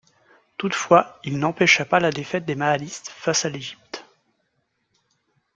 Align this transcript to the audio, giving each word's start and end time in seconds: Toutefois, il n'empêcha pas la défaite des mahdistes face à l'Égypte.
Toutefois, 0.57 1.19
il 1.23 1.37
n'empêcha 1.37 1.85
pas 1.85 1.99
la 1.99 2.11
défaite 2.11 2.43
des 2.43 2.55
mahdistes 2.55 3.09
face 3.11 3.45
à 3.45 3.49
l'Égypte. 3.49 4.03